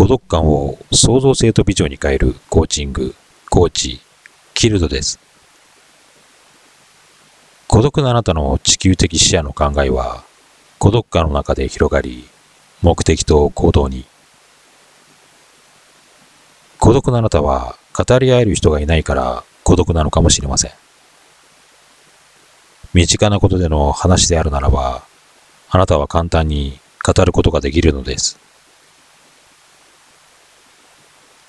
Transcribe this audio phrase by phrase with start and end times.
[0.00, 3.14] 孤独感を創造性とビジョンに変えるコーチング、
[3.50, 4.00] コーチ、
[4.54, 5.20] キルドです。
[7.68, 10.24] 孤独なあなたの地球的視野の考えは、
[10.78, 12.26] 孤独感の中で広がり、
[12.80, 14.06] 目的と行動に。
[16.78, 20.70] 孤独なあなたは語り合える人がいないから孤独なのかもしれません。
[22.94, 25.02] 身近なことでの話であるならば、
[25.68, 28.40] あなたは簡単に語ることができるのです。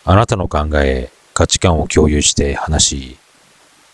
[0.04, 3.18] あなたの考え、価値観を共有して話し、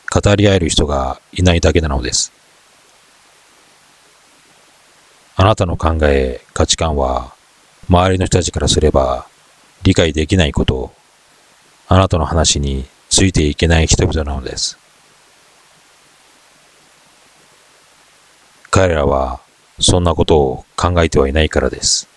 [0.09, 2.31] 語り合える人がいないだけなのです。
[5.35, 7.33] あなたの考え、価値観は、
[7.89, 9.27] 周りの人たちからすれば
[9.83, 10.91] 理解できないこと、
[11.87, 14.77] あなたの話についていけない人々なのです。
[18.71, 19.39] 彼らは
[19.79, 22.07] そんなことを考えてはいないからです。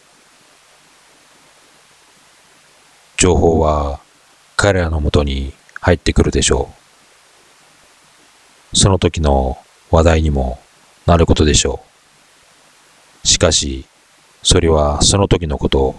[3.21, 4.01] 情報は
[4.57, 6.71] 彼らのもとに入ってくるでしょ
[8.73, 8.77] う。
[8.79, 9.59] その時の
[9.91, 10.59] 話題にも
[11.05, 11.85] なることでしょ
[13.23, 13.27] う。
[13.27, 13.85] しかし、
[14.43, 15.95] それはその時のこと。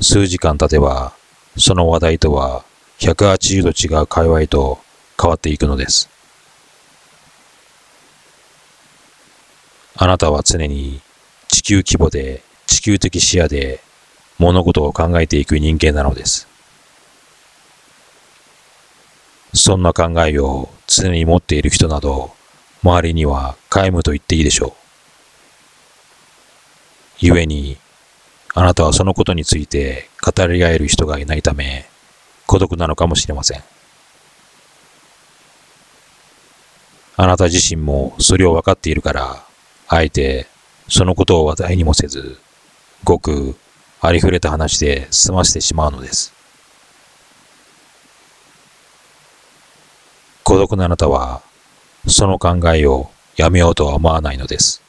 [0.00, 1.12] 数時間経てば、
[1.58, 2.64] その話題とは
[3.00, 4.78] 180度違う界隈と
[5.20, 6.08] 変わっていくのです。
[9.94, 11.02] あなたは常に
[11.48, 13.82] 地球規模で地球的視野で
[14.38, 16.48] 物事を考えていく人間なのです。
[19.54, 22.34] そんな考えを常に持っている人など、
[22.82, 24.76] 周りには皆無と言っていいでしょ
[27.20, 27.28] う。
[27.28, 27.78] 故に、
[28.54, 31.88] あなたはそのことについて語り合える人がいないため、
[32.46, 33.62] 孤独なのかもしれません。
[37.16, 39.44] あなた自身もそれを分かっているから、
[39.86, 40.48] あえて
[40.88, 42.38] そのことを話題にもせず、
[43.04, 43.56] ごく
[44.06, 46.34] ありふれた話で済ませてしまうのです。
[50.42, 51.40] 孤独なあなたは、
[52.06, 54.82] その考えをやめようとは思わないのです。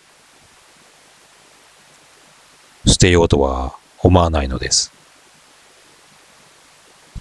[2.85, 4.91] 捨てようとは思わないのです。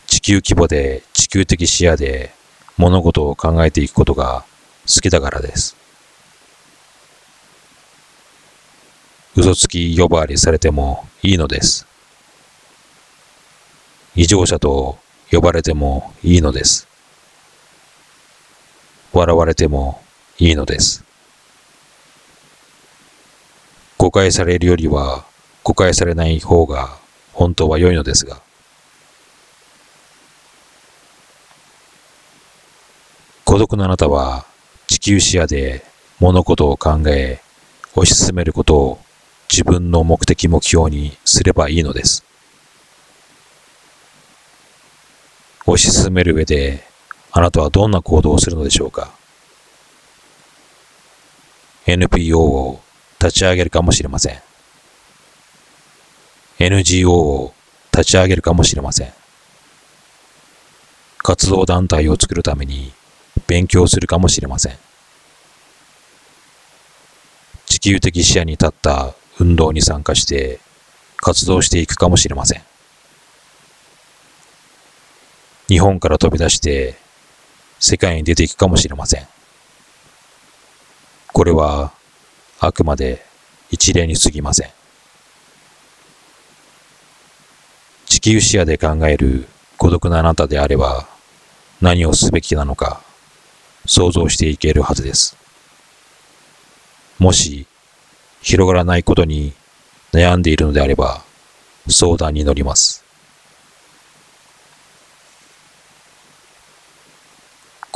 [0.08, 2.34] 地球規模で地球的視野で
[2.76, 4.44] 物事を考えていくことが
[4.88, 5.76] 好きだからです。
[9.36, 11.88] 嘘つき呼ばわりされてもいいのです。
[14.16, 14.98] 異常者と
[15.32, 16.86] 呼ばれてもいいのです。
[19.12, 20.02] 笑われても
[20.38, 21.04] いいのです。
[23.98, 25.24] 誤解されるよりは
[25.64, 26.96] 誤解されない方が
[27.32, 28.40] 本当は良いのですが。
[33.44, 34.46] 孤独なあなたは
[34.86, 35.84] 地球視野で
[36.20, 37.40] 物事を考え、
[37.94, 38.98] 推し進めることを
[39.50, 42.24] 自分の目的目標にすればいいのです。
[45.66, 46.84] 推し進める上で、
[47.32, 49.10] あなたはどんな行動をするのでしょうか
[51.86, 52.80] ?NPO を
[53.20, 54.38] 立ち上げるかもしれません。
[56.58, 57.54] NGO を
[57.92, 59.12] 立ち上げるかもしれません。
[61.18, 62.92] 活動団体を作るために
[63.46, 64.76] 勉強するかもしれません。
[67.66, 70.60] 地球的視野に立った運動に参加して
[71.16, 72.73] 活動していくかもしれません。
[75.68, 76.96] 日本から飛び出して
[77.78, 79.26] 世界に出ていくかもしれません。
[81.32, 81.92] これは
[82.60, 83.24] あくまで
[83.70, 84.70] 一例に過ぎません。
[88.06, 91.06] 地球視野で考える孤独なあなたであれば
[91.80, 93.02] 何をすべきなのか
[93.86, 95.36] 想像していけるはずです。
[97.18, 97.66] もし
[98.42, 99.54] 広がらないことに
[100.12, 101.22] 悩んでいるのであれば、
[101.88, 103.03] 相談に乗ります。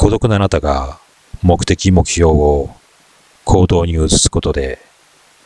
[0.00, 1.00] 孤独なあなたが
[1.42, 2.70] 目的目標を
[3.44, 4.78] 行動に移すことで、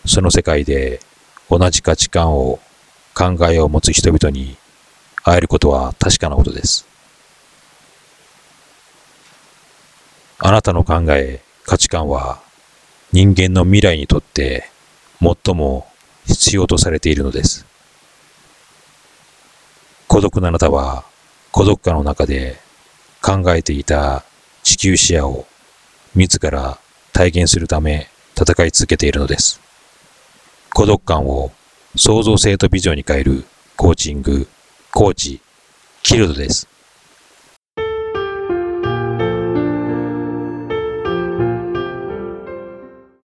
[0.04, 1.00] その世界で
[1.48, 2.60] 同じ価値観を
[3.14, 4.58] 考えを持つ人々に
[5.24, 6.86] 会えることは確かなことです。
[10.38, 12.42] あなたの考え、価値観は
[13.10, 14.68] 人間の未来にとって
[15.18, 15.86] 最も
[16.26, 17.64] 必要とされているのです。
[20.08, 21.06] 孤独なあなたは
[21.52, 22.60] 孤独感の中で
[23.22, 24.26] 考えていた
[24.72, 25.46] 地球視野を
[26.14, 26.78] 自ら
[27.12, 29.60] 体現するため戦い続けているのです。
[30.72, 31.52] 孤独感を
[31.94, 33.44] 創造性とビジョンに変える
[33.76, 34.48] コーチング、
[34.90, 35.42] コーチ、
[36.02, 36.68] キルドです。